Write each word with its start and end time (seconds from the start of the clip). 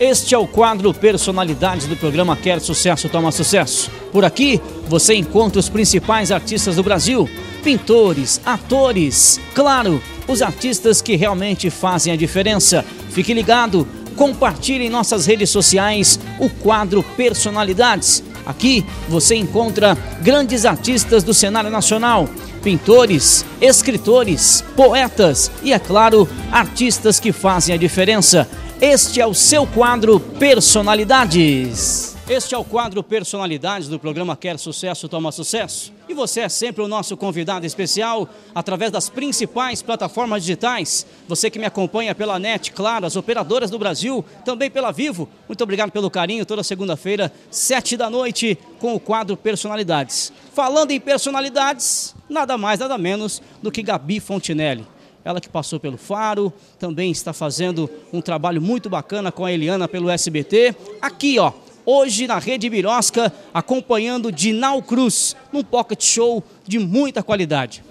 Este 0.00 0.32
é 0.32 0.38
o 0.38 0.46
quadro 0.46 0.94
Personalidades 0.94 1.88
do 1.88 1.96
programa 1.96 2.36
Quer 2.36 2.60
Sucesso 2.60 3.08
Toma 3.08 3.32
Sucesso. 3.32 3.90
Por 4.12 4.24
aqui 4.24 4.60
você 4.86 5.12
encontra 5.16 5.58
os 5.58 5.68
principais 5.68 6.30
artistas 6.30 6.76
do 6.76 6.84
Brasil, 6.84 7.28
pintores, 7.64 8.40
atores, 8.46 9.40
claro, 9.56 10.00
os 10.28 10.40
artistas 10.40 11.02
que 11.02 11.16
realmente 11.16 11.68
fazem 11.68 12.12
a 12.12 12.16
diferença. 12.16 12.84
Fique 13.10 13.34
ligado, 13.34 13.88
compartilhe 14.14 14.86
em 14.86 14.88
nossas 14.88 15.26
redes 15.26 15.50
sociais 15.50 16.20
o 16.38 16.48
quadro 16.48 17.02
Personalidades. 17.16 18.22
Aqui 18.46 18.86
você 19.08 19.34
encontra 19.34 19.98
grandes 20.22 20.64
artistas 20.64 21.24
do 21.24 21.34
cenário 21.34 21.70
nacional, 21.70 22.28
pintores, 22.62 23.44
escritores, 23.60 24.62
poetas 24.76 25.50
e, 25.60 25.72
é 25.72 25.78
claro, 25.80 26.28
artistas 26.52 27.18
que 27.18 27.32
fazem 27.32 27.74
a 27.74 27.78
diferença. 27.78 28.48
Este 28.80 29.20
é 29.20 29.26
o 29.26 29.34
seu 29.34 29.66
quadro 29.66 30.20
Personalidades. 30.20 32.16
Este 32.28 32.54
é 32.54 32.58
o 32.58 32.62
quadro 32.62 33.02
Personalidades 33.02 33.88
do 33.88 33.98
programa 33.98 34.36
Quer 34.36 34.56
Sucesso 34.56 35.08
Toma 35.08 35.32
Sucesso. 35.32 35.92
E 36.08 36.14
você 36.14 36.42
é 36.42 36.48
sempre 36.48 36.84
o 36.84 36.86
nosso 36.86 37.16
convidado 37.16 37.66
especial 37.66 38.28
através 38.54 38.92
das 38.92 39.08
principais 39.08 39.82
plataformas 39.82 40.44
digitais. 40.44 41.04
Você 41.26 41.50
que 41.50 41.58
me 41.58 41.64
acompanha 41.66 42.14
pela 42.14 42.38
NET, 42.38 42.70
claro, 42.70 43.04
as 43.04 43.16
operadoras 43.16 43.68
do 43.68 43.80
Brasil, 43.80 44.24
também 44.44 44.70
pela 44.70 44.92
Vivo. 44.92 45.28
Muito 45.48 45.64
obrigado 45.64 45.90
pelo 45.90 46.08
carinho. 46.08 46.46
Toda 46.46 46.62
segunda-feira, 46.62 47.32
sete 47.50 47.96
da 47.96 48.08
noite, 48.08 48.56
com 48.78 48.94
o 48.94 49.00
quadro 49.00 49.36
Personalidades. 49.36 50.32
Falando 50.54 50.92
em 50.92 51.00
personalidades, 51.00 52.14
nada 52.30 52.56
mais, 52.56 52.78
nada 52.78 52.96
menos 52.96 53.42
do 53.60 53.72
que 53.72 53.82
Gabi 53.82 54.20
Fontinelli 54.20 54.86
ela 55.28 55.42
que 55.42 55.48
passou 55.48 55.78
pelo 55.78 55.98
Faro, 55.98 56.50
também 56.78 57.10
está 57.10 57.34
fazendo 57.34 57.90
um 58.10 58.20
trabalho 58.22 58.62
muito 58.62 58.88
bacana 58.88 59.30
com 59.30 59.44
a 59.44 59.52
Eliana 59.52 59.86
pelo 59.86 60.08
SBT. 60.08 60.74
Aqui, 61.02 61.38
ó, 61.38 61.52
hoje 61.84 62.26
na 62.26 62.38
Rede 62.38 62.70
Birosca, 62.70 63.30
acompanhando 63.52 64.32
Dinal 64.32 64.82
Cruz, 64.82 65.36
num 65.52 65.62
pocket 65.62 66.02
show 66.02 66.42
de 66.66 66.78
muita 66.78 67.22
qualidade. 67.22 67.84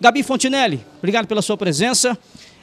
Gabi 0.00 0.22
Fontinelli, 0.22 0.86
obrigado 0.98 1.26
pela 1.26 1.42
sua 1.42 1.56
presença. 1.56 2.16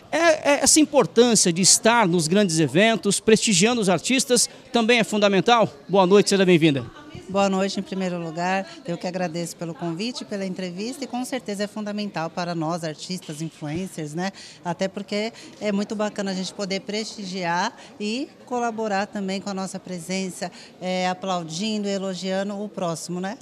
É, 0.10 0.54
é, 0.54 0.64
essa 0.64 0.80
importância 0.80 1.52
de 1.52 1.62
estar 1.62 2.08
nos 2.08 2.30
grandes 2.30 2.58
eventos, 2.58 3.20
prestigiando 3.20 3.82
os 3.82 3.90
artistas, 3.90 4.50
também 4.72 5.00
é 5.00 5.04
fundamental. 5.04 5.70
Boa 5.90 6.08
noite, 6.08 6.30
seja 6.30 6.46
bem-vinda. 6.46 7.01
Boa 7.32 7.48
noite, 7.48 7.80
em 7.80 7.84
primeiro 7.84 8.22
lugar. 8.22 8.68
Eu 8.86 8.98
que 8.98 9.08
agradeço 9.08 9.56
pelo 9.56 9.74
convite, 9.74 10.26
pela 10.26 10.46
entrevista 10.46 11.06
e 11.06 11.08
com 11.08 11.24
certeza 11.24 11.64
é 11.64 11.68
fundamental 11.68 12.30
para 12.30 12.54
nós, 12.54 12.84
artistas, 12.84 13.42
influencers, 13.42 14.14
né? 14.14 14.34
Até 14.66 14.90
porque 14.90 15.32
é 15.62 15.72
muito 15.72 15.96
bacana 15.96 16.32
a 16.32 16.34
gente 16.34 16.54
poder 16.54 16.82
prestigiar 16.82 17.74
e 17.98 18.28
colaborar 18.46 19.06
também 19.06 19.40
com 19.40 19.50
a 19.50 19.54
nossa 19.54 19.80
presença, 19.80 20.52
é, 20.82 21.08
aplaudindo, 21.08 21.88
elogiando 21.88 22.62
o 22.62 22.68
próximo, 22.68 23.22
né? 23.22 23.38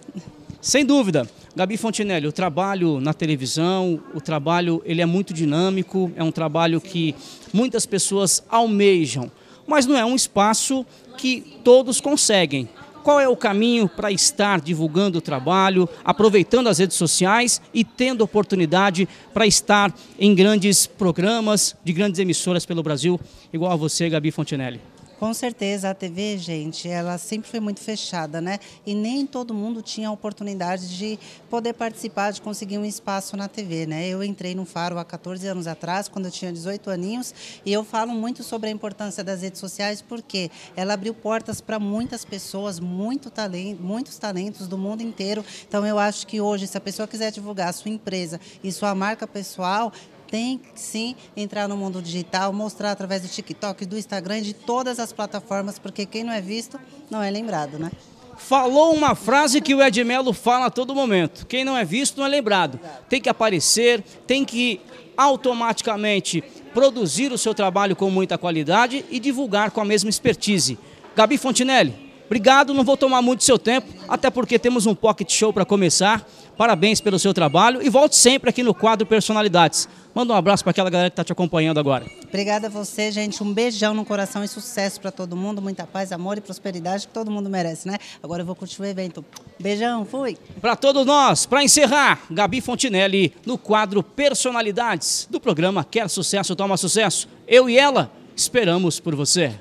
Sem 0.62 0.86
dúvida. 0.86 1.28
Gabi 1.56 1.76
Fontinelli, 1.76 2.28
o 2.28 2.32
trabalho 2.32 3.02
na 3.02 3.16
televisão, 3.16 4.00
o 4.14 4.22
trabalho 4.22 4.84
ele 4.86 5.02
é 5.02 5.06
muito 5.08 5.34
dinâmico, 5.34 6.12
é 6.16 6.24
um 6.24 6.32
trabalho 6.32 6.80
que 6.80 7.16
muitas 7.52 7.88
pessoas 7.88 8.44
almejam, 8.50 9.32
mas 9.66 9.88
não 9.88 9.98
é 9.98 10.06
um 10.06 10.16
espaço 10.16 10.86
que 11.18 11.60
todos 11.64 12.00
conseguem. 12.00 12.70
Qual 13.04 13.20
é 13.20 13.28
o 13.28 13.36
caminho 13.36 13.88
para 13.88 14.12
estar 14.12 14.60
divulgando 14.60 15.18
o 15.18 15.22
trabalho, 15.22 15.88
aproveitando 16.04 16.68
as 16.68 16.80
redes 16.80 16.98
sociais 16.98 17.62
e 17.74 17.84
tendo 17.84 18.24
oportunidade 18.24 19.08
para 19.34 19.48
estar 19.48 19.94
em 20.20 20.36
grandes 20.36 20.86
programas 20.86 21.76
de 21.84 21.94
grandes 21.94 22.20
emissoras 22.20 22.66
pelo 22.66 22.84
Brasil, 22.84 23.20
igual 23.54 23.72
a 23.72 23.76
você, 23.76 24.10
Gabi 24.10 24.32
Fontinelli? 24.32 24.80
Com 25.20 25.34
certeza, 25.34 25.90
a 25.90 25.94
TV, 25.94 26.38
gente, 26.38 26.88
ela 26.88 27.18
sempre 27.18 27.50
foi 27.50 27.60
muito 27.60 27.82
fechada, 27.82 28.40
né? 28.40 28.58
E 28.86 28.96
nem 28.96 29.28
todo 29.28 29.54
mundo 29.54 29.82
tinha 29.82 30.08
a 30.08 30.12
oportunidade 30.14 30.98
de 30.98 31.20
poder 31.50 31.74
participar, 31.74 32.32
de 32.32 32.42
conseguir 32.42 32.78
um 32.78 32.86
espaço 32.86 33.36
na 33.36 33.50
TV, 33.50 33.86
né? 33.86 34.08
Eu 34.08 34.24
entrei 34.24 34.56
no 34.56 34.64
Faro 34.64 34.98
há 34.98 35.04
14 35.04 35.46
anos 35.46 35.68
atrás, 35.68 36.08
quando 36.08 36.28
eu 36.28 36.32
tinha 36.32 36.54
18 36.54 36.90
aninhos, 36.90 37.36
e 37.66 37.74
eu 37.74 37.84
falo 37.84 38.14
muito 38.14 38.44
sobre 38.44 38.70
a 38.70 38.72
importância 38.72 39.22
das 39.22 39.42
redes 39.42 39.60
sociais 39.60 40.02
porque 40.02 40.50
ela 40.74 40.94
abriu 40.94 41.14
portas 41.14 41.60
para 41.60 41.78
muitas 41.78 42.24
pessoas, 42.24 42.80
muito 42.80 43.30
talento, 43.30 43.84
muitos 43.84 44.18
talentos 44.18 44.70
do 44.70 44.78
mundo 44.78 45.02
inteiro. 45.02 45.44
Então, 45.68 45.86
eu 45.86 46.00
acho 46.00 46.26
que 46.26 46.40
hoje, 46.40 46.66
se 46.66 46.78
a 46.78 46.82
pessoa 46.82 47.06
quiser 47.06 47.30
divulgar 47.30 47.68
a 47.68 47.74
sua 47.74 47.92
empresa 47.92 48.40
e 48.64 48.72
sua 48.72 48.96
marca 48.96 49.28
pessoal, 49.28 49.92
tem 50.30 50.62
sim 50.76 51.16
entrar 51.36 51.68
no 51.68 51.76
mundo 51.76 52.02
digital, 52.02 52.54
mostrar 52.54 52.92
através 52.92 53.22
do 53.22 53.28
TikTok, 53.28 53.86
do 53.86 53.98
Instagram, 53.98 54.42
de 54.42 54.54
todas 54.54 55.00
as 55.00 55.12
plataformas, 55.12 55.80
porque 55.80 56.06
quem 56.06 56.24
não 56.24 56.32
é 56.32 56.42
visto 56.42 56.80
não 57.10 57.22
é 57.22 57.30
lembrado, 57.30 57.80
né? 57.80 57.92
Falou 58.38 58.94
uma 58.94 59.16
frase 59.16 59.60
que 59.60 59.76
o 59.76 59.84
Ed 59.84 60.02
Melo 60.04 60.32
fala 60.32 60.68
a 60.68 60.70
todo 60.70 60.96
momento: 60.96 61.46
quem 61.46 61.66
não 61.66 61.76
é 61.76 61.84
visto 61.84 62.18
não 62.18 62.26
é 62.26 62.30
lembrado. 62.30 62.80
Tem 63.10 63.20
que 63.20 63.28
aparecer, 63.28 64.02
tem 64.26 64.46
que 64.46 64.80
automaticamente 65.18 66.42
produzir 66.74 67.34
o 67.34 67.38
seu 67.38 67.54
trabalho 67.54 67.96
com 67.96 68.10
muita 68.10 68.38
qualidade 68.38 69.04
e 69.10 69.20
divulgar 69.20 69.72
com 69.72 69.82
a 69.82 69.86
mesma 69.86 70.10
expertise. 70.10 70.80
Gabi 71.16 71.38
Fontinelli, 71.38 72.09
obrigado, 72.30 72.76
não 72.76 72.84
vou 72.84 72.96
tomar 72.96 73.24
muito 73.24 73.44
seu 73.44 73.58
tempo, 73.58 73.92
até 74.08 74.30
porque 74.30 74.60
temos 74.60 74.86
um 74.86 74.94
pocket 74.94 75.32
show 75.32 75.52
para 75.52 75.66
começar. 75.66 76.24
Parabéns 76.56 77.02
pelo 77.02 77.18
seu 77.18 77.34
trabalho 77.34 77.82
e 77.82 77.90
volte 77.90 78.16
sempre 78.16 78.50
aqui 78.50 78.62
no 78.62 78.74
quadro 78.74 79.08
Personalidades. 79.08 79.88
Manda 80.14 80.34
um 80.34 80.36
abraço 80.36 80.64
para 80.64 80.72
aquela 80.72 80.90
galera 80.90 81.10
que 81.10 81.14
está 81.14 81.24
te 81.24 81.32
acompanhando 81.32 81.80
agora. 81.80 82.06
Obrigada 82.28 82.68
a 82.68 82.70
você, 82.70 83.12
gente. 83.12 83.42
Um 83.42 83.54
beijão 83.54 83.94
no 83.94 84.04
coração 84.04 84.44
e 84.44 84.48
sucesso 84.48 85.00
para 85.00 85.12
todo 85.12 85.38
mundo. 85.38 85.62
Muita 85.62 85.88
paz, 85.88 86.12
amor 86.12 86.38
e 86.38 86.42
prosperidade 86.42 87.08
que 87.08 87.14
todo 87.14 87.32
mundo 87.32 87.50
merece, 87.50 87.88
né? 87.88 87.98
Agora 88.22 88.42
eu 88.42 88.46
vou 88.46 88.56
curtir 88.56 88.82
o 88.82 88.86
evento. 88.86 89.24
Beijão, 89.58 90.06
fui. 90.06 90.38
Para 90.60 90.76
todos 90.76 91.06
nós, 91.06 91.46
para 91.46 91.64
encerrar, 91.64 92.20
Gabi 92.30 92.60
Fontinelli 92.60 93.34
no 93.46 93.58
quadro 93.58 94.04
Personalidades 94.04 95.28
do 95.32 95.40
programa 95.40 95.86
Quer 95.86 96.10
Sucesso, 96.10 96.56
Toma 96.56 96.76
Sucesso. 96.76 97.30
Eu 97.48 97.70
e 97.70 97.78
ela 97.78 98.12
esperamos 98.36 99.00
por 99.00 99.16
você. 99.16 99.54